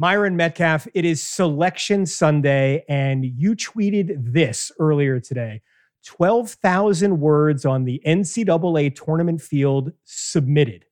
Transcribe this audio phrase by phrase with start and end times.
[0.00, 5.60] Myron Medcalf, it is Selection Sunday, and you tweeted this earlier today
[6.06, 10.86] 12,000 words on the NCAA tournament field submitted.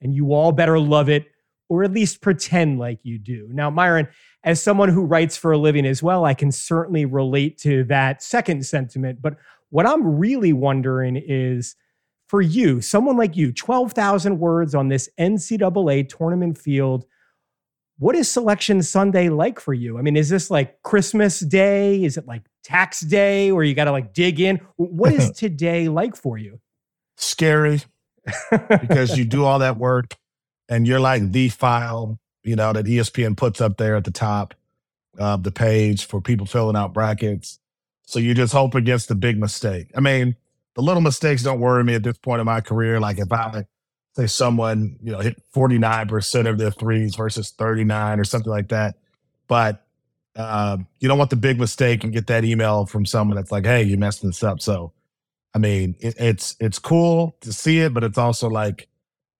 [0.00, 1.26] And you all better love it,
[1.68, 3.48] or at least pretend like you do.
[3.50, 4.06] Now, Myron,
[4.44, 8.22] as someone who writes for a living as well, I can certainly relate to that
[8.22, 9.20] second sentiment.
[9.20, 9.38] But
[9.70, 11.74] what I'm really wondering is
[12.28, 17.06] for you, someone like you, 12,000 words on this NCAA tournament field
[18.02, 19.96] what is Selection Sunday like for you?
[19.96, 22.02] I mean, is this like Christmas Day?
[22.02, 24.60] Is it like tax day where you got to like dig in?
[24.74, 26.58] What is today like for you?
[27.16, 27.80] Scary
[28.80, 30.16] because you do all that work
[30.68, 34.54] and you're like the file, you know, that ESPN puts up there at the top
[35.16, 37.60] of the page for people filling out brackets.
[38.04, 39.92] So you just hope against the big mistake.
[39.96, 40.34] I mean,
[40.74, 42.98] the little mistakes don't worry me at this point in my career.
[42.98, 43.64] Like if I
[44.14, 48.96] say someone, you know, hit 49% of their threes versus 39 or something like that.
[49.48, 49.84] But
[50.36, 53.64] uh, you don't want the big mistake and get that email from someone that's like,
[53.64, 54.60] hey, you messed this up.
[54.60, 54.92] So,
[55.54, 58.88] I mean, it, it's it's cool to see it, but it's also like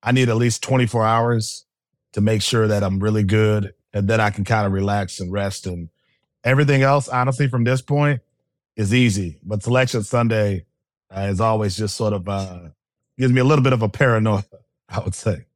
[0.02, 1.64] I need at least 24 hours
[2.12, 3.72] to make sure that I'm really good.
[3.94, 5.66] And then I can kind of relax and rest.
[5.66, 5.88] And
[6.44, 8.20] everything else, honestly, from this point
[8.76, 9.38] is easy.
[9.42, 10.66] But Selection Sunday
[11.14, 12.68] uh, is always just sort of uh,
[13.18, 14.44] gives me a little bit of a paranoia.
[14.88, 15.46] I would say.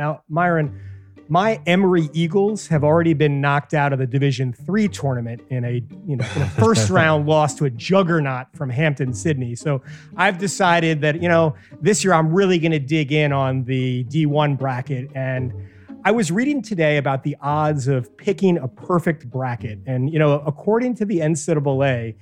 [0.00, 0.80] Now, Myron,
[1.28, 5.82] my Emory Eagles have already been knocked out of the Division Three tournament in a
[6.06, 9.54] you know in a first round loss to a juggernaut from Hampden-Sydney.
[9.54, 9.80] So
[10.16, 14.04] I've decided that you know this year I'm really going to dig in on the
[14.04, 15.52] D1 bracket and.
[16.02, 19.80] I was reading today about the odds of picking a perfect bracket.
[19.86, 22.14] And, you know, according to the NCAA,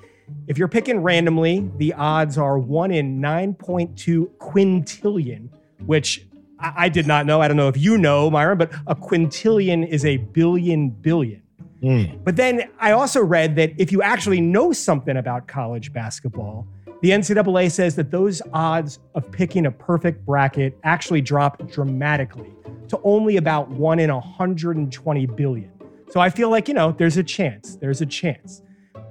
[0.47, 5.49] if you're picking randomly, the odds are one in 9.2 quintillion,
[5.87, 6.27] which
[6.59, 7.41] I, I did not know.
[7.41, 11.43] I don't know if you know, Myron, but a quintillion is a billion billion.
[11.83, 12.25] Mm.
[12.25, 16.67] But then I also read that if you actually know something about college basketball,
[17.03, 22.53] the NCAA says that those odds of picking a perfect bracket actually drop dramatically
[22.89, 25.71] to only about one in 120 billion.
[26.11, 27.77] So I feel like, you know, there's a chance.
[27.77, 28.63] There's a chance.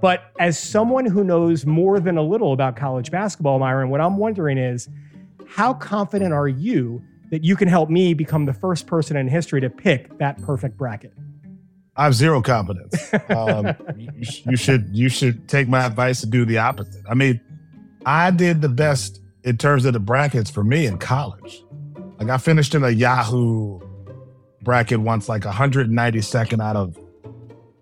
[0.01, 4.17] But as someone who knows more than a little about college basketball, Myron, what I'm
[4.17, 4.89] wondering is
[5.47, 9.59] how confident are you that you can help me become the first person in history
[9.61, 11.13] to pick that perfect bracket?
[11.95, 13.11] I have zero confidence.
[13.29, 17.03] Um, you, should you should take my advice and do the opposite.
[17.09, 17.41] I mean,
[18.05, 21.63] I did the best in terms of the brackets for me in college.
[22.19, 23.79] Like I finished in a Yahoo
[24.61, 26.97] bracket once, like 192nd out of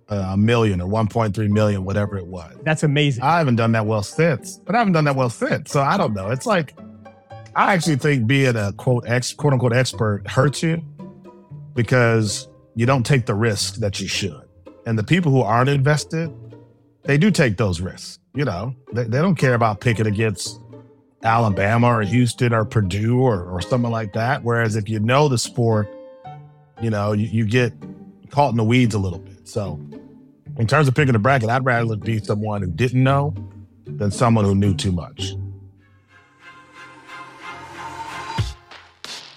[0.08, 2.56] Uh, a million or 1.3 million, whatever it was.
[2.62, 3.24] That's amazing.
[3.24, 5.72] I haven't done that well since, but I haven't done that well since.
[5.72, 6.30] So I don't know.
[6.30, 6.78] It's like,
[7.56, 10.84] I actually think being a quote ex quote unquote expert hurts you
[11.74, 14.42] because you don't take the risk that you should.
[14.86, 16.32] And the people who aren't invested,
[17.04, 18.20] they do take those risks.
[18.36, 20.60] You know, they, they don't care about picking against
[21.24, 24.44] Alabama or Houston or Purdue or, or something like that.
[24.44, 25.88] Whereas if you know the sport,
[26.82, 27.74] you know, you, you get
[28.30, 29.35] caught in the weeds a little bit.
[29.46, 29.80] So,
[30.58, 33.34] in terms of picking a bracket, I'd rather be someone who didn't know
[33.86, 35.36] than someone who knew too much.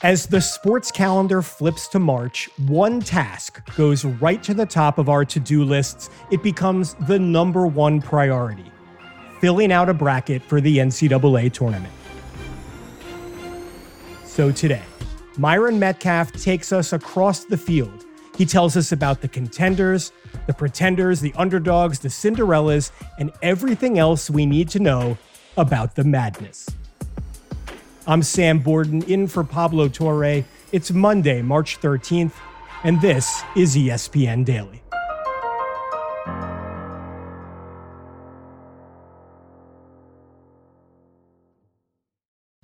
[0.02, 5.08] As the sports calendar flips to March, one task goes right to the top of
[5.08, 6.08] our to do lists.
[6.30, 8.70] It becomes the number one priority
[9.40, 11.92] filling out a bracket for the NCAA tournament.
[14.24, 14.82] So today,
[15.36, 17.97] Myron Medcalf takes us across the field
[18.38, 20.12] he tells us about the contenders,
[20.46, 25.18] the pretenders, the underdogs, the Cinderellas, and everything else we need to know
[25.56, 26.70] about the madness.
[28.06, 30.44] I'm Sam Borden in for Pablo Torre.
[30.70, 32.32] It's Monday, March 13th,
[32.84, 34.82] and this is ESPN Daily.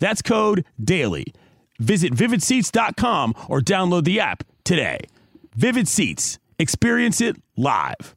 [0.00, 1.32] That's code DAILY.
[1.78, 4.98] Visit vividseats.com or download the app today.
[5.54, 6.38] Vivid Seats.
[6.58, 8.14] Experience it live.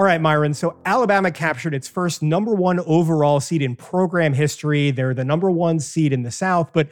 [0.00, 0.54] All right, Myron.
[0.54, 4.90] So Alabama captured its first number one overall seed in program history.
[4.90, 6.88] They're the number one seed in the South, but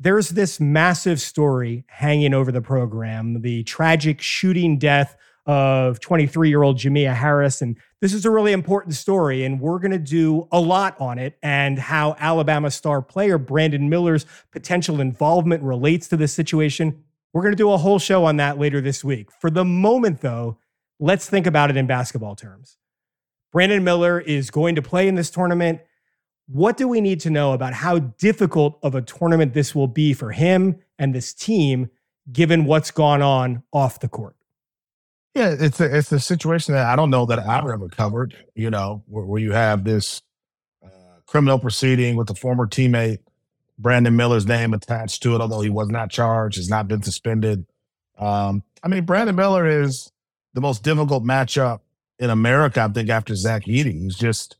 [0.00, 5.14] there's this massive story hanging over the program the tragic shooting death
[5.48, 7.62] of 23 year old Jamea Harris.
[7.62, 11.18] And this is a really important story, and we're going to do a lot on
[11.18, 17.02] it and how Alabama star player Brandon Miller's potential involvement relates to this situation.
[17.32, 19.32] We're going to do a whole show on that later this week.
[19.32, 20.58] For the moment, though,
[21.00, 22.76] let's think about it in basketball terms.
[23.50, 25.80] Brandon Miller is going to play in this tournament.
[26.46, 30.12] What do we need to know about how difficult of a tournament this will be
[30.12, 31.88] for him and this team,
[32.30, 34.37] given what's gone on off the court?
[35.34, 38.34] Yeah, it's a it's a situation that I don't know that I've ever covered.
[38.54, 40.22] You know, where, where you have this
[40.84, 40.88] uh,
[41.26, 43.18] criminal proceeding with a former teammate,
[43.78, 47.66] Brandon Miller's name attached to it, although he was not charged, has not been suspended.
[48.18, 50.10] Um, I mean, Brandon Miller is
[50.54, 51.80] the most difficult matchup
[52.18, 54.02] in America, I think, after Zach Edey.
[54.02, 54.56] He's just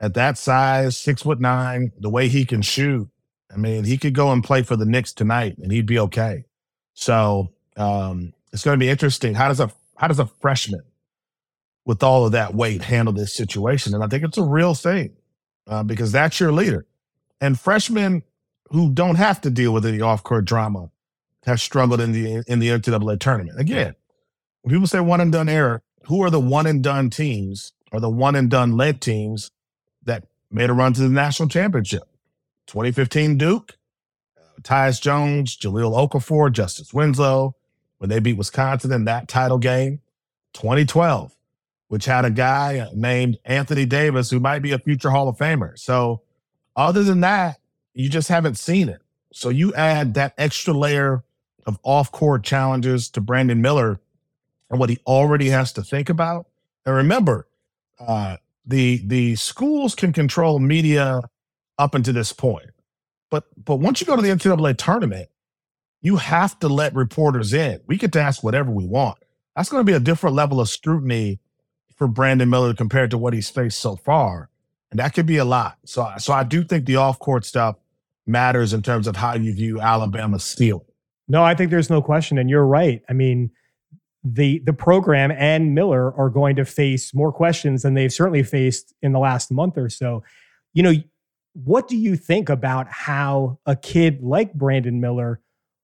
[0.00, 3.08] at that size, six foot nine, the way he can shoot.
[3.52, 6.44] I mean, he could go and play for the Knicks tonight and he'd be okay.
[6.94, 9.34] So um, it's going to be interesting.
[9.34, 10.82] How does a how does a freshman
[11.84, 13.94] with all of that weight handle this situation?
[13.94, 15.16] And I think it's a real thing
[15.66, 16.86] uh, because that's your leader.
[17.40, 18.22] And freshmen
[18.70, 20.90] who don't have to deal with any off court drama
[21.46, 23.58] have struggled in the in the NCAA tournament.
[23.58, 23.96] Again,
[24.62, 27.98] when people say one and done error, who are the one and done teams or
[27.98, 29.50] the one and done led teams
[30.04, 32.04] that made a run to the national championship?
[32.68, 33.76] 2015 Duke,
[34.36, 37.56] uh, Tyus Jones, Jahlil Okafor, Justice Winslow,
[37.98, 40.00] when they beat Wisconsin in that title game.
[40.54, 41.36] 2012,
[41.88, 45.78] which had a guy named Anthony Davis who might be a future Hall of Famer.
[45.78, 46.22] So,
[46.74, 47.58] other than that,
[47.94, 49.00] you just haven't seen it.
[49.32, 51.22] So, you add that extra layer
[51.66, 54.00] of off court challenges to Brandon Miller
[54.70, 56.46] and what he already has to think about.
[56.84, 57.46] And remember,
[58.00, 58.36] uh,
[58.66, 61.22] the the schools can control media
[61.78, 62.70] up until this point,
[63.30, 65.28] but but once you go to the NCAA tournament,
[66.00, 67.80] you have to let reporters in.
[67.86, 69.18] We get to ask whatever we want.
[69.56, 71.40] That's going to be a different level of scrutiny
[71.96, 74.50] for Brandon Miller compared to what he's faced so far,
[74.90, 75.78] and that could be a lot.
[75.84, 77.76] So so I do think the off court stuff
[78.26, 80.84] matters in terms of how you view Alabama's ceiling.
[81.26, 83.02] No, I think there's no question, and you're right.
[83.08, 83.50] I mean
[84.24, 88.94] the the program and Miller are going to face more questions than they've certainly faced
[89.02, 90.22] in the last month or so.
[90.74, 90.94] You know,
[91.54, 95.40] what do you think about how a kid like Brandon Miller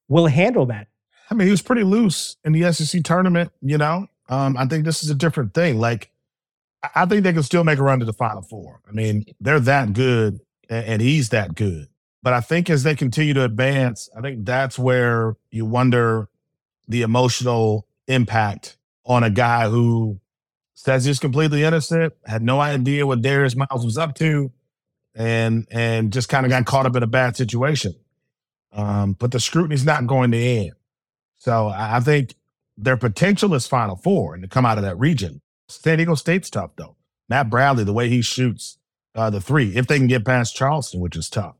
[0.09, 0.89] will handle that?
[1.31, 4.07] I mean, he was pretty loose in the SEC tournament, you know.
[4.29, 5.79] Um, I think this is a different thing.
[5.79, 6.11] Like,
[6.95, 8.81] I think they can still make a run to the Final Four.
[8.89, 11.89] I mean, they're that good, and, he's that good.
[12.23, 16.29] But I think as they continue to advance, I think that's where you wonder
[16.89, 20.21] the emotional impact on a guy who
[20.75, 24.51] says he's completely innocent, had no idea what Darius Miles was up to,
[25.15, 27.95] and and just kind of got caught up in a bad situation.
[28.75, 30.73] Um, but the scrutiny's not going to end.
[31.37, 32.35] So I think
[32.77, 35.41] their potential is Final Four and to come out of that region.
[35.69, 36.97] San Diego State's tough though.
[37.29, 38.79] Matt Bradley, the way he shoots
[39.15, 41.55] uh, the three, if they can get past Charleston, which is tough.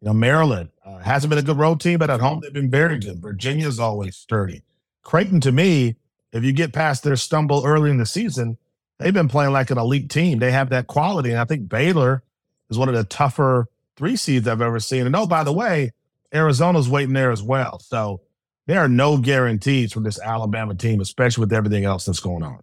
[0.00, 2.70] You know, Maryland uh, hasn't been a good road team, but at home they've been
[2.70, 3.20] very good.
[3.20, 4.62] Virginia's always sturdy.
[5.02, 5.96] Creighton, to me,
[6.32, 8.58] if you get past their stumble early in the season,
[8.98, 10.38] they've been playing like an elite team.
[10.38, 11.30] They have that quality.
[11.30, 12.22] And I think Baylor
[12.70, 13.66] is one of the tougher
[13.96, 15.06] three seeds I've ever seen.
[15.06, 15.92] And oh, by the way,
[16.32, 17.78] Arizona's waiting there as well.
[17.78, 18.20] So
[18.66, 22.60] there are no guarantees for this Alabama team, especially with everything else that's going on.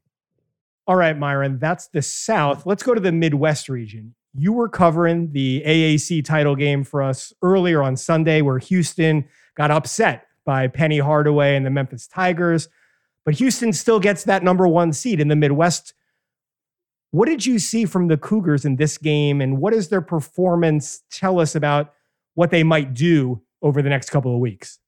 [0.88, 2.66] All right, Myron, that's the South.
[2.68, 4.14] Let's go to the Midwest region.
[4.38, 9.72] You were covering the AAC title game for us earlier on Sunday, where Houston got
[9.72, 12.70] upset by Penny Hardaway and the Memphis Tigers.
[13.24, 15.96] But Houston still gets that number one seed in the Midwest.
[17.10, 21.02] What did you see from the Cougars in this game, and what does their performance
[21.10, 21.94] tell us about
[22.36, 24.80] what they might do over the next couple of weeks?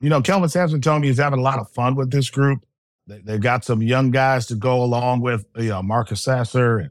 [0.00, 2.64] You know, Kelvin Sampson told me he's having a lot of fun with this group.
[3.06, 6.90] They, have got some young guys to go along with, you know, Marcus Sasser.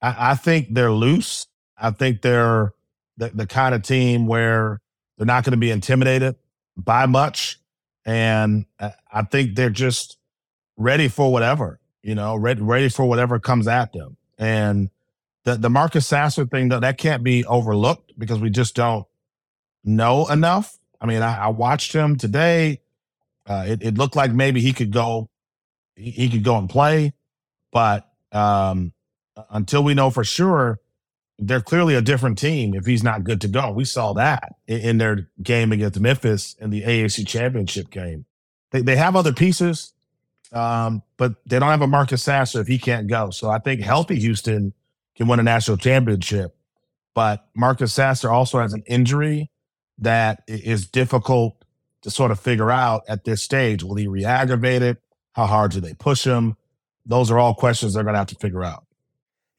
[0.00, 1.46] I, I think they're loose.
[1.76, 2.72] I think they're
[3.16, 4.80] the, the kind of team where
[5.18, 6.36] they're not going to be intimidated
[6.76, 7.58] by much.
[8.04, 10.16] And I think they're just
[10.76, 14.16] ready for whatever, you know, ready, ready for whatever comes at them.
[14.38, 14.90] And
[15.44, 19.06] the, the Marcus Sasser thing, though, that can't be overlooked because we just don't
[19.86, 20.78] know enough.
[21.00, 22.80] I mean, I, I watched him today.
[23.46, 25.30] Uh, it, it, looked like maybe he could go,
[25.94, 27.14] he, he could go and play,
[27.70, 28.92] but um,
[29.50, 30.80] until we know for sure,
[31.38, 33.70] they're clearly a different team if he's not good to go.
[33.70, 38.24] We saw that in, in their game against Memphis in the AAC championship game.
[38.72, 39.92] They, they have other pieces.
[40.52, 43.30] Um, but they don't have a Marcus Sasser if he can't go.
[43.30, 44.72] So I think healthy Houston
[45.16, 46.56] can win a national championship.
[47.14, 49.50] But Marcus Sasser also has an injury
[49.98, 51.64] that is difficult
[52.02, 53.82] to sort of figure out at this stage.
[53.82, 54.98] Will he re-aggravate it?
[55.32, 56.56] How hard do they push him?
[57.04, 58.84] Those are all questions they're going to have to figure out.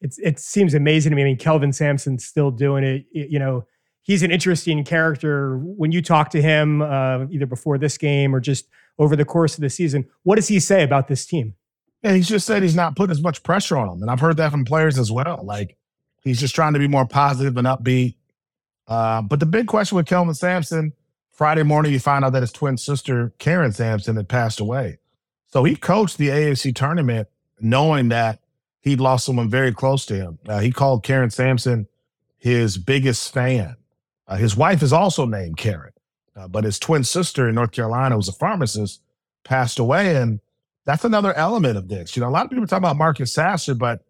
[0.02, 1.24] It's, it seems amazing to me.
[1.24, 3.06] I mean, Kelvin Sampson's still doing it.
[3.12, 3.66] You know,
[4.04, 5.58] he's an interesting character.
[5.58, 8.68] When you talk to him, uh, either before this game or just
[9.00, 11.56] over the course of the season, what does he say about this team?
[12.04, 14.38] Yeah, he's just said he's not putting as much pressure on them, and I've heard
[14.38, 15.42] that from players as well.
[15.44, 15.78] Like
[16.24, 18.16] he's just trying to be more positive and upbeat.
[18.88, 20.94] Uh, but the big question with Kelvin Sampson,
[21.32, 25.00] Friday morning, you find out that his twin sister Karen Sampson had passed away.
[25.48, 27.28] So he coached the AAC tournament
[27.60, 28.40] knowing that
[28.82, 30.40] he'd lost someone very close to him.
[30.48, 31.88] Uh, he called Karen Sampson
[32.38, 33.76] his biggest fan.
[34.28, 35.94] Uh, his wife is also named Karen,
[36.36, 39.02] uh, but his twin sister in North Carolina, was a pharmacist,
[39.44, 40.16] passed away.
[40.16, 40.40] And
[40.86, 42.16] that's another element of this.
[42.16, 44.04] You know, a lot of people talk about Marcus Sasser, but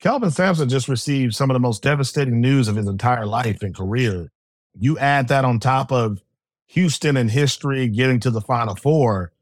[0.00, 3.74] Kelvin Sampson just received some of the most devastating news of his entire life and
[3.74, 4.30] career.
[4.78, 6.22] You add that on top of
[6.66, 9.32] Houston and history getting to the Final Four.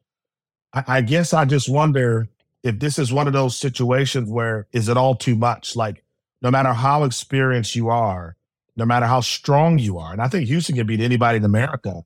[0.72, 2.28] I, I guess I just wonder
[2.62, 5.74] if this is one of those situations where is it all too much?
[5.74, 6.04] Like,
[6.40, 8.36] no matter how experienced you are,
[8.76, 10.12] no matter how strong you are.
[10.12, 12.02] And I think Houston can beat anybody in America.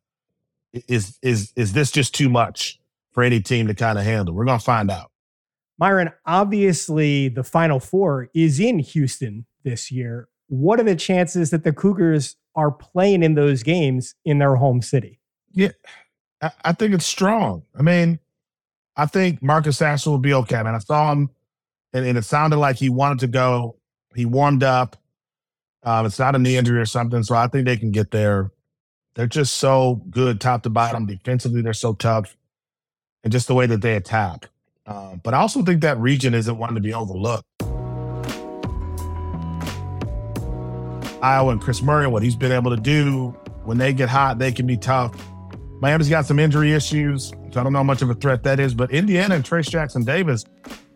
[0.86, 2.78] Is is is this just too much
[3.12, 4.34] for any team to kind of handle?
[4.34, 5.10] We're gonna find out.
[5.78, 10.28] Myron, obviously the final four is in Houston this year.
[10.48, 14.82] What are the chances that the Cougars are playing in those games in their home
[14.82, 15.20] city?
[15.52, 15.70] Yeah,
[16.40, 17.62] I, think it's strong.
[17.78, 18.18] I mean,
[18.96, 20.56] I think Marcus Sasser will be okay.
[20.56, 21.30] I Man, I saw him
[21.92, 23.76] and, and it sounded like he wanted to go.
[24.14, 24.96] He warmed up.
[25.82, 28.50] Um, it's not a knee injury or something, so I think they can get there.
[29.14, 31.06] They're just so good top to bottom.
[31.06, 32.36] Defensively, they're so tough,
[33.24, 34.48] and just the way that they attack.
[34.88, 37.44] Um, but I also think that region isn't one to be overlooked.
[41.20, 44.50] Iowa and Kris Murray, what he's been able to do when they get hot, they
[44.50, 45.14] can be tough.
[45.80, 48.58] Miami's got some injury issues, so I don't know how much of a threat that
[48.58, 48.72] is.
[48.72, 50.44] But Indiana and Trayce Jackson Davis,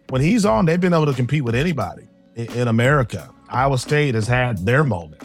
[0.08, 3.30] when he's on, they've been able to compete with anybody in, in America.
[3.50, 5.22] Iowa State has had their moment.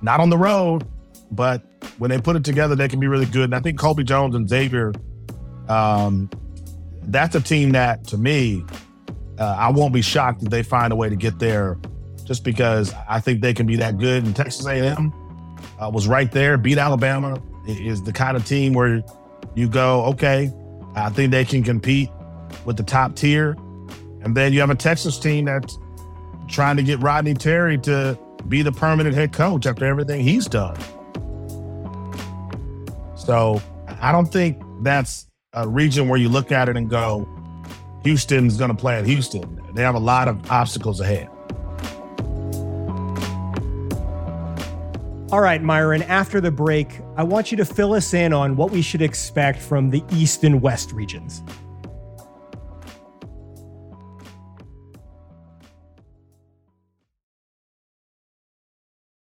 [0.00, 0.86] Not on the road,
[1.32, 1.62] but
[1.98, 3.44] when they put it together, they can be really good.
[3.44, 4.92] And I think Colby Jones and Xavier,
[5.68, 6.30] um,
[7.06, 8.64] that's a team that, to me,
[9.38, 11.78] uh, I won't be shocked if they find a way to get there,
[12.24, 14.24] just because I think they can be that good.
[14.24, 15.12] And Texas A&M
[15.80, 17.40] uh, was right there, beat Alabama.
[17.66, 19.02] It is the kind of team where
[19.54, 20.52] you go, okay,
[20.94, 22.10] I think they can compete
[22.64, 23.56] with the top tier.
[24.22, 25.78] And then you have a Texas team that's
[26.48, 28.18] trying to get Rodney Terry to
[28.48, 30.76] be the permanent head coach after everything he's done.
[33.16, 33.60] So
[34.00, 37.28] I don't think that's a region where you look at it and go,
[38.02, 39.60] Houston's going to play at Houston.
[39.74, 41.28] They have a lot of obstacles ahead.
[45.32, 48.70] All right, Myron, after the break, I want you to fill us in on what
[48.70, 51.42] we should expect from the East and West regions.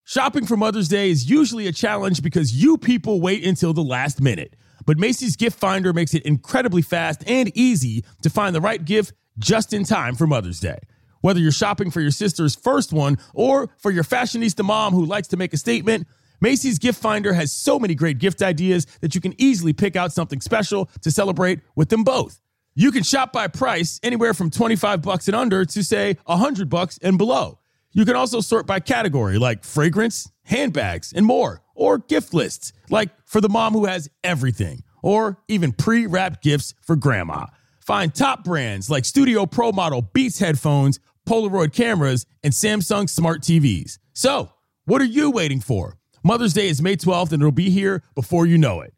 [0.04, 4.20] Shopping for Mother's Day is usually a challenge because you people wait until the last
[4.20, 4.54] minute.
[4.87, 9.12] But Macy's Gift Finder makes it incredibly fast and easy to find the right gift
[9.38, 10.78] just in time for Mother's Day.
[11.20, 15.28] Whether you're shopping for your sister's first one or for your fashionista mom who likes
[15.28, 16.06] to make a statement,
[16.40, 20.12] Macy's Gift Finder has so many great gift ideas that you can easily pick out
[20.12, 22.40] something special to celebrate with them both.
[22.75, 26.99] You can shop by price anywhere from 25 bucks and under to say 100 bucks
[27.02, 27.58] and below.
[27.90, 33.08] You can also sort by category like fragrance, handbags, and more, or gift lists like
[33.25, 37.47] for the mom who has everything, or even pre wrapped gifts for grandma.
[37.80, 43.99] Find top brands like Studio Pro Model Beats headphones, Polaroid cameras, and Samsung smart TVs.
[44.12, 44.52] So,
[44.85, 45.97] what are you waiting for?
[46.23, 48.92] Mother's Day is May 12th and it'll be here before you know it.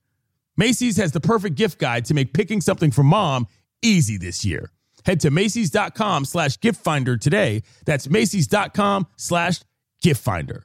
[0.57, 3.47] Macy's has the perfect gift guide to make picking something for mom
[3.83, 4.71] easy this year.
[5.05, 7.63] Head to Macy's.com slash gift finder today.
[7.87, 9.61] That's Macy's.com slash
[10.03, 10.65] gift finder.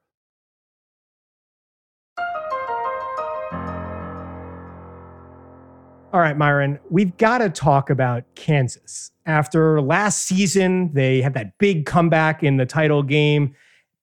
[6.13, 9.11] All right, Myron, we've got to talk about Kansas.
[9.25, 13.55] After last season, they had that big comeback in the title game,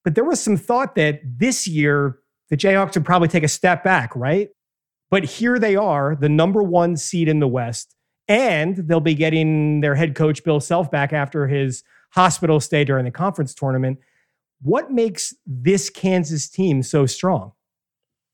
[0.05, 3.85] but there was some thought that this year the Jayhawks would probably take a step
[3.85, 4.49] back, right?
[5.11, 7.95] But here they are, the number one seed in the West,
[8.27, 13.05] and they'll be getting their head coach, Bill Self, back after his hospital stay during
[13.05, 13.99] the conference tournament.
[14.62, 17.53] What makes this Kansas team so strong?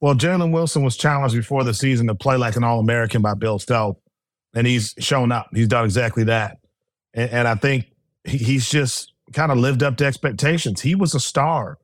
[0.05, 3.33] Well, Jalen Wilson was challenged before the season to play like an All American by
[3.33, 3.97] Bill Self,
[4.55, 5.49] and he's shown up.
[5.55, 6.59] He's done exactly that.
[7.15, 7.87] And, and I think
[8.23, 10.83] he's just kind of lived up to expectations.
[10.83, 11.79] He was a star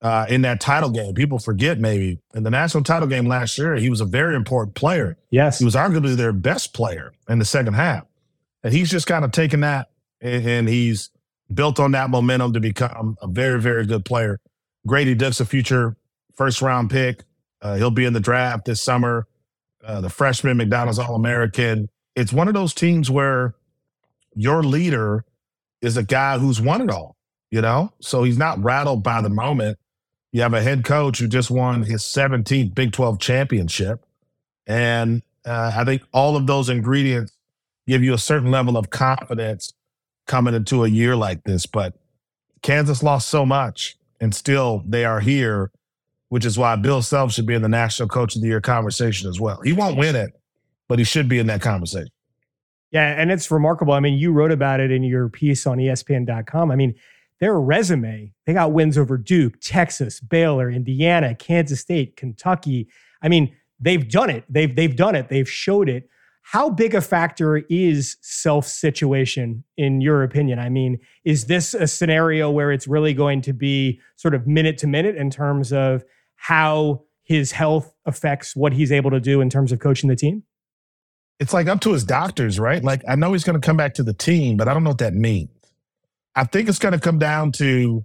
[0.00, 1.12] uh, in that title game.
[1.14, 4.76] People forget maybe in the national title game last year, he was a very important
[4.76, 5.16] player.
[5.30, 5.58] Yes.
[5.58, 8.04] He was arguably their best player in the second half.
[8.62, 9.88] And he's just kind of taken that
[10.20, 11.10] and, and he's
[11.52, 14.38] built on that momentum to become a very, very good player.
[14.86, 15.96] Grady Dick's a future
[16.32, 17.24] first round pick.
[17.66, 19.26] Uh, he'll be in the draft this summer.
[19.84, 21.88] Uh, the freshman McDonald's All American.
[22.14, 23.54] It's one of those teams where
[24.36, 25.24] your leader
[25.82, 27.16] is a guy who's won it all,
[27.50, 27.92] you know?
[28.00, 29.78] So he's not rattled by the moment.
[30.30, 34.04] You have a head coach who just won his 17th Big 12 championship.
[34.66, 37.32] And uh, I think all of those ingredients
[37.88, 39.72] give you a certain level of confidence
[40.28, 41.66] coming into a year like this.
[41.66, 41.94] But
[42.62, 45.72] Kansas lost so much, and still they are here,
[46.28, 49.28] which is why Bill Self should be in the National Coach of the Year conversation
[49.28, 49.60] as well.
[49.62, 50.30] He won't win it,
[50.88, 52.10] but he should be in that conversation.
[52.90, 53.92] Yeah, and it's remarkable.
[53.92, 56.70] I mean, you wrote about it in your piece on ESPN.com.
[56.70, 56.94] I mean,
[57.40, 62.88] their resume, they got wins over Duke, Texas, Baylor, Indiana, Kansas State, Kentucky.
[63.22, 64.44] I mean, they've done it.
[64.48, 65.28] They've they've done it.
[65.28, 66.08] They've showed it.
[66.42, 70.58] How big a factor is self situation in your opinion?
[70.58, 74.78] I mean, is this a scenario where it's really going to be sort of minute
[74.78, 76.04] to minute in terms of
[76.36, 80.44] how his health affects what he's able to do in terms of coaching the team?
[81.38, 82.82] It's like up to his doctors, right?
[82.82, 84.90] Like I know he's going to come back to the team, but I don't know
[84.90, 85.50] what that means.
[86.34, 88.04] I think it's going to come down to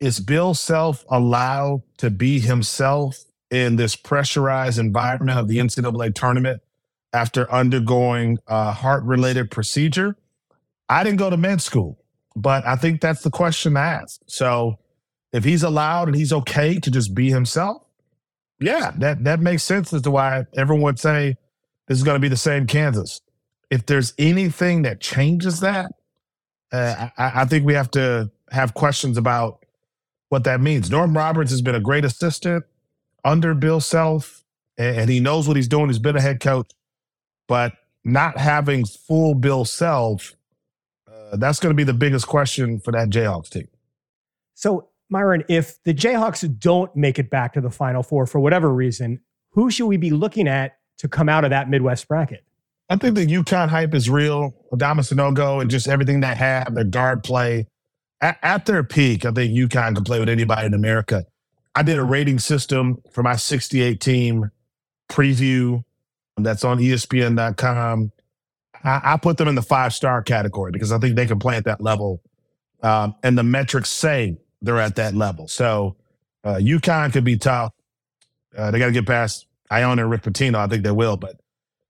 [0.00, 6.62] is Bill Self allowed to be himself in this pressurized environment of the NCAA tournament
[7.12, 10.16] after undergoing a heart related procedure?
[10.88, 12.02] I didn't go to med school,
[12.34, 14.20] but I think that's the question to ask.
[14.26, 14.78] So
[15.32, 17.82] if he's allowed and he's okay to just be himself,
[18.60, 21.36] yeah, that, that makes sense as to why everyone would say
[21.88, 23.20] this is going to be the same Kansas.
[23.70, 25.92] If there's anything that changes that,
[26.72, 29.64] uh, I, I, think we have to have questions about
[30.28, 30.90] what that means.
[30.90, 32.64] Norm Roberts has been a great assistant
[33.24, 34.44] under Bill Self,
[34.78, 35.88] and, and he knows what he's doing.
[35.88, 36.70] He's been a head coach,
[37.48, 37.72] but
[38.04, 40.34] not having full Bill Self,
[41.06, 43.68] uh, that's going to be the biggest question for that Jayhawks team.
[44.54, 48.72] So, Myron, if the Jayhawks don't make it back to the Final Four for whatever
[48.74, 49.20] reason,
[49.50, 52.44] who should we be looking at to come out of that Midwest bracket?
[52.88, 54.54] I think the UConn hype is real.
[54.72, 57.68] Adama Sanogo and just everything they have, their guard play.
[58.20, 61.26] At, at, their peak, I think UConn can play with anybody in America.
[61.74, 64.50] I did a rating system for my 68 team
[65.10, 65.84] preview
[66.36, 68.12] that's on ESPN.com.
[68.84, 71.56] I, I put them in the five star category because I think they can play
[71.56, 72.22] at that level.
[72.82, 75.48] Um, and the metrics say they're at that level.
[75.48, 75.96] So
[76.44, 77.72] uh, UConn could be tough.
[78.56, 80.56] Uh, they got to get past Iona and Rick Pitino.
[80.56, 81.40] I think they will, but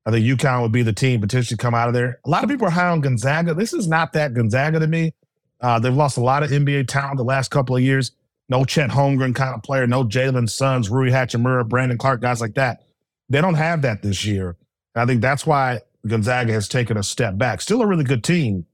[0.05, 2.19] I think UConn would be the team potentially come out of there.
[2.25, 3.55] A lot of people are high on Gonzaga.
[3.55, 5.13] This is not that Gonzaga to me.
[5.61, 8.13] Uh, they've lost a lot of NBA talent the last couple of years.
[8.49, 12.55] No Chet Holmgren kind of player, no Jalen Suggs, Rui Hachimura, Brandon Clarke, guys like
[12.55, 12.85] that.
[13.29, 14.57] They don't have that this year.
[14.95, 17.61] I think that's why Gonzaga has taken a step back.
[17.61, 18.67] Still a really good team,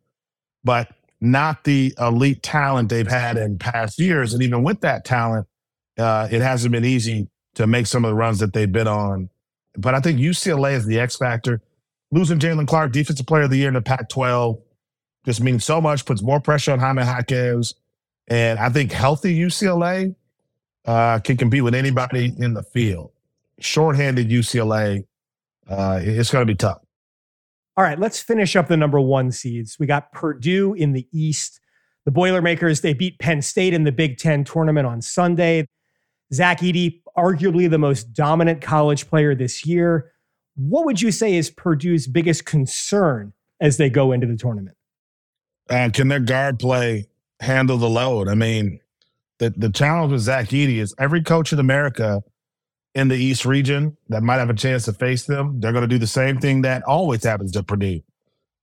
[0.64, 4.34] but not the elite talent they've had in past years.
[4.34, 5.46] And even with that talent,
[5.98, 9.28] uh, it hasn't been easy to make some of the runs that they've been on
[9.78, 11.62] but I think UCLA is the X factor.
[12.10, 14.58] Losing Jaylen Clark, defensive player of the year in the Pac 12,
[15.24, 17.74] just means so much, puts more pressure on Jaime Jaquez.
[18.26, 20.14] And I think healthy UCLA
[20.84, 23.12] uh, can compete with anybody in the field.
[23.60, 25.04] Shorthanded UCLA,
[25.68, 26.80] uh, it's going to be tough.
[27.78, 29.76] All right, let's finish up the number one seeds.
[29.78, 31.60] We got Purdue in the East.
[32.06, 35.64] The Boilermakers, they beat Penn State in the Big Ten tournament on Sunday.
[36.34, 40.10] Zach Edey arguably the most dominant college player this year.
[40.56, 44.76] what would you say is Purdue's biggest concern as they go into the tournament?
[45.70, 47.06] And can their guard play
[47.38, 48.26] handle the load?
[48.26, 48.80] I mean,
[49.38, 52.24] the, the challenge with Zach Edey is every coach in America
[52.94, 55.88] in the East region that might have a chance to face them, they're going to
[55.88, 58.00] do the same thing that always happens to Purdue.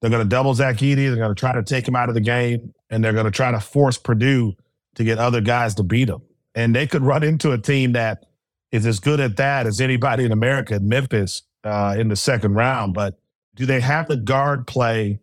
[0.02, 1.08] They're going to double Zach Edey.
[1.08, 3.32] They're going to try to take him out of the game, and they're going to
[3.32, 4.54] try to force Purdue
[4.96, 6.22] to get other guys to beat them.
[6.54, 8.26] And they could run into a team that
[8.72, 12.94] is as good at that as anybody in America, Memphis, uh, in the second round.
[12.94, 13.18] But
[13.56, 15.20] do they have the guard play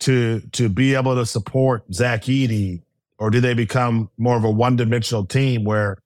[0.00, 2.82] to to be able to support Zach Edey,
[3.18, 5.98] or do they become more of a one dimensional team where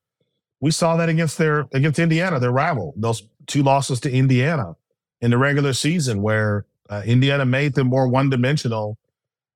[0.60, 4.76] we saw that against their against Indiana, their rival, those two losses to Indiana
[5.20, 8.98] in the regular season, where uh, Indiana made them more one dimensional,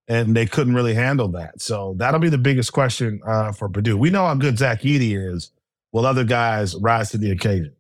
[0.09, 1.61] and they couldn't really handle that.
[1.61, 3.97] So that'll be the biggest question uh, for Purdue.
[3.97, 5.53] We know how good Zach Edey is.
[5.93, 7.75] Will other guys rise to the occasion?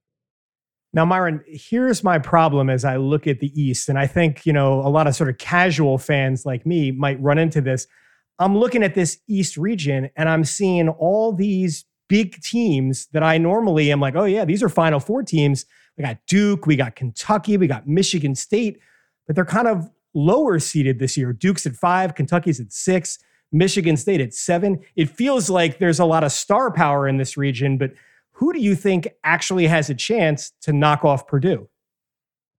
[0.92, 3.88] Now, Myron, here's my problem as I look at the East.
[3.88, 7.20] And I think, you know, a lot of sort of casual fans like me might
[7.20, 7.86] run into this.
[8.40, 13.38] I'm looking at this East region and I'm seeing all these big teams that I
[13.38, 15.64] normally am like, oh, yeah, these are Final Four teams.
[15.96, 18.80] We got Duke, we got Kentucky, we got Michigan State,
[19.26, 21.32] but they're kind of lower seeded this year.
[21.32, 23.18] Duke's at five, Kentucky's at six,
[23.52, 24.80] Michigan State at seven.
[24.96, 27.92] It feels like there's a lot of star power in this region, but
[28.32, 31.68] who do you think actually has a chance to knock off Purdue?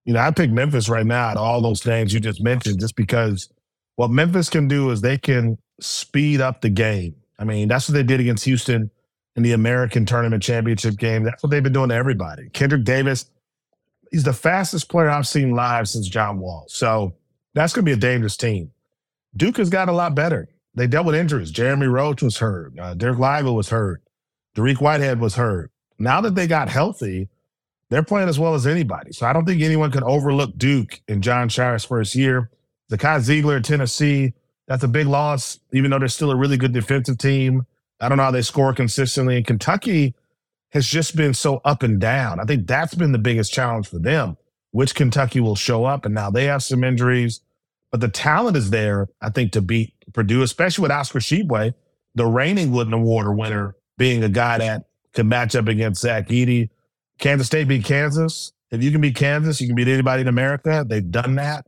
[0.06, 3.50] You know, I pick Memphis right now all those names you just mentioned, just because
[3.98, 7.16] what Memphis can do is they can speed up the game.
[7.38, 8.92] I mean, that's what they did against Houston
[9.36, 11.24] in the American Tournament Championship game.
[11.24, 12.50] That's what they've been doing to everybody.
[12.50, 13.26] Kendrick Davis,
[14.12, 16.65] he's the fastest player I've seen live since John Wall.
[16.67, 17.13] So
[17.54, 18.72] that's going to be a dangerous team.
[19.36, 20.50] Duke has got a lot better.
[20.76, 21.52] They dealt with injuries.
[21.52, 22.74] Jeremy Roach was hurt.
[22.78, 24.02] Uh, Dereck Lively was hurt.
[24.56, 25.72] Dariq Whitehead was hurt.
[25.98, 27.30] Now that they got healthy,
[27.89, 29.12] they're playing as well as anybody.
[29.12, 32.50] So I don't think anyone can overlook Duke in Jon Scheyer's first year.
[32.89, 34.34] Zakai Zeigler at Tennessee,
[34.67, 37.65] that's a big loss, even though they're still a really good defensive team.
[38.02, 39.38] I don't know how they score consistently.
[39.38, 40.16] And Kentucky
[40.72, 42.40] has just been so up and down.
[42.40, 44.38] I think that's been the biggest challenge for them,
[44.72, 46.06] which Kentucky will show up.
[46.06, 47.42] And now they have some injuries,
[47.92, 51.74] but the talent is there, I think, to beat Purdue, especially with Oscar Tshiebwe,
[52.16, 56.70] the reigning Wooden Award winner being a guy that can match up against Zach Edey.
[57.20, 58.52] Kansas State beat Kansas.
[58.72, 60.86] If you can beat Kansas, you can beat anybody in America.
[60.88, 61.68] They've done that.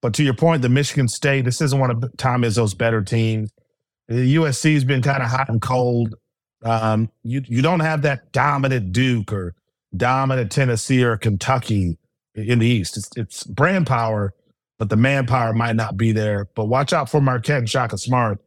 [0.00, 3.52] But to your point, the Michigan State, this isn't one of Tom Izzo's better teams.
[4.10, 6.16] The USC has been kind of hot and cold.
[6.64, 9.54] Um, you you don't have that dominant Duke or
[9.96, 11.96] dominant Tennessee or Kentucky
[12.34, 12.96] in the East.
[12.96, 14.34] It's, it's brand power,
[14.78, 16.48] but the manpower might not be there.
[16.56, 18.40] But watch out for Marquette and Shaka Smart.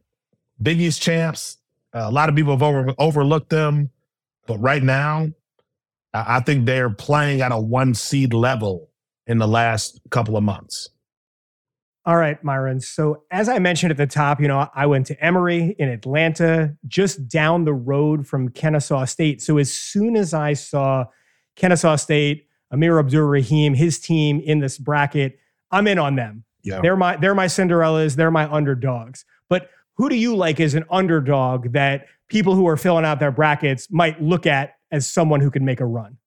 [0.62, 1.58] Big East champs,
[1.96, 3.90] uh, a lot of people have over, overlooked them,
[4.48, 5.30] but right now,
[6.14, 8.90] I, I think they're playing at a one seed level
[9.28, 10.90] in the last couple of months.
[12.06, 12.82] All right, Myron.
[12.82, 16.76] So, as I mentioned at the top, you know, I went to Emory in Atlanta,
[16.86, 19.42] just down the road from Kennesaw State.
[19.42, 21.06] So, as soon as I saw
[21.56, 25.40] Kennesaw State, Amir Abdur Rahim, his team in this bracket,
[25.72, 26.44] I'm in on them.
[26.62, 26.82] Yeah.
[26.82, 29.24] They're my they're my Cinderellas, they're my underdogs.
[29.48, 33.32] But who do you like as an underdog that people who are filling out their
[33.32, 36.18] brackets might look at as someone who can make a run?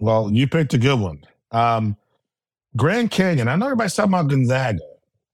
[0.00, 1.24] Well, you picked a good one.
[1.50, 1.96] Um,
[2.76, 3.48] Grand Canyon.
[3.48, 4.80] I know everybody's talking about Gonzaga,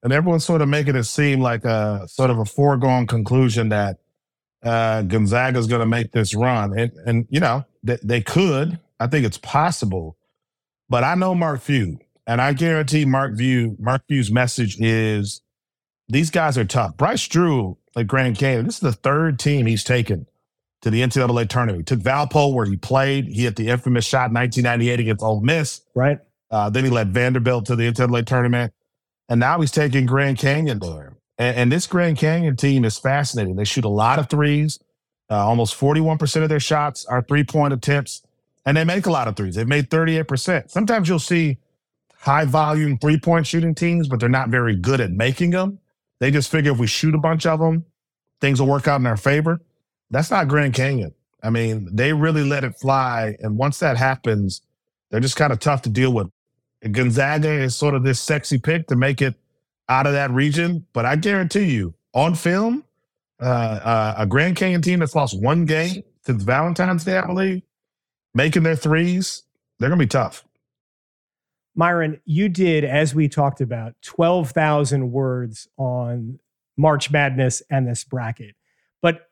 [0.02, 3.98] and everyone's sort of making it seem like a sort of a foregone conclusion that
[4.62, 6.78] uh, Gonzaga is going to make this run.
[6.78, 8.78] And, and you know, they, they could.
[9.00, 10.16] I think it's possible.
[10.88, 15.42] But I know Mark Few, and I guarantee Mark Few, Mark Few's message is
[16.08, 16.96] these guys are tough.
[16.96, 20.26] Bryce Drew at Grand Canyon, this is the third team he's taken
[20.82, 21.88] to the NCAA tournament.
[21.88, 23.26] He took Valpo where he played.
[23.26, 25.82] He hit the infamous shot in 1998 against Ole Miss.
[25.94, 26.18] Right.
[26.50, 28.72] Uh, then he led Vanderbilt to the NCAA tournament.
[29.28, 30.80] And now he's taking Grand Canyon.
[31.38, 33.56] And, and this Grand Canyon team is fascinating.
[33.56, 34.78] They shoot a lot of threes.
[35.30, 38.22] Uh, almost 41% of their shots are three point attempts.
[38.64, 39.54] And they make a lot of threes.
[39.54, 40.70] They've made 38%.
[40.70, 41.58] Sometimes you'll see
[42.20, 45.78] high volume three point shooting teams, but they're not very good at making them.
[46.18, 47.84] They just figure if we shoot a bunch of them,
[48.40, 49.60] things will work out in our favor.
[50.10, 51.14] That's not Grand Canyon.
[51.42, 53.36] I mean, they really let it fly.
[53.40, 54.62] And once that happens,
[55.10, 56.28] they're just kind of tough to deal with.
[56.90, 59.34] Gonzaga is sort of this sexy pick to make it
[59.88, 60.86] out of that region.
[60.92, 62.84] But I guarantee you, on film,
[63.40, 67.62] uh, uh, a Grand Canyon team that's lost one game since Valentine's Day, I believe,
[68.34, 69.44] making their threes,
[69.78, 70.44] they're going to be tough.
[71.74, 76.40] Myron, you did, as we talked about, 12,000 words on
[76.76, 78.56] March Madness and this bracket.
[79.00, 79.28] But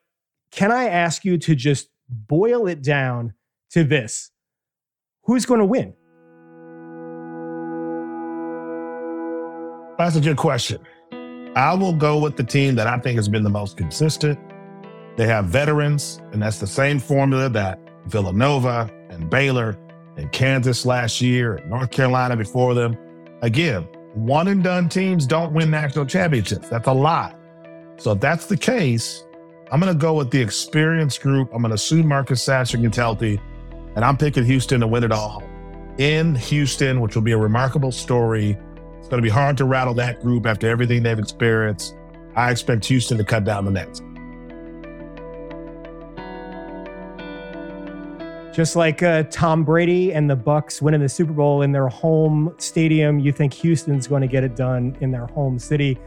[0.51, 3.33] can I ask you to just boil it down
[3.71, 4.31] to this?
[5.23, 5.93] Who's going to win?
[9.97, 10.79] That's a good question.
[11.55, 14.39] I will go with the team that I think has been the most consistent.
[15.15, 19.75] They have veterans, and that's the same formula that Villanova and Baylor
[20.15, 22.95] and Kansas last year and North Carolina before them.
[23.41, 26.69] Again, one and done teams don't win national championships.
[26.69, 27.35] That's a lot.
[27.97, 29.25] So if that's the case,
[29.71, 31.49] I'm going to go with the experienced group.
[31.51, 33.41] I'm going to assume Marcus Sasser gets healthy,
[33.95, 35.41] and I'm picking Houston to win it all
[35.97, 38.55] in Houston, which will be a remarkable story.
[38.99, 41.95] It's going to be hard to rattle that group after everything they've experienced.
[42.35, 44.01] I expect Houston to cut down the nets.
[48.57, 52.55] Just like uh, Tom Brady and the Bucs winning the Super Bowl in their home
[52.57, 55.99] stadium, you think Houston's going to get it done in their home city.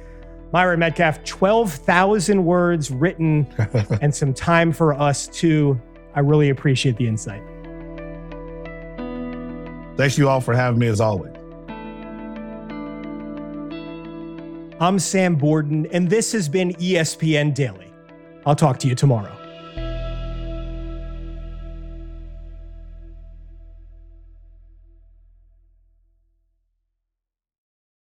[0.52, 3.46] Myra Medcalf, 12,000 words written
[4.02, 5.80] and some time for us too.
[6.16, 7.42] I really appreciate the insight.
[9.96, 11.39] Thank you all for having me as always.
[14.82, 17.92] I'm Sam Borden, and this has been ESPN Daily.
[18.46, 19.39] I'll talk to you tomorrow.